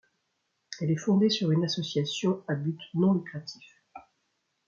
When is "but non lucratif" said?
2.55-3.83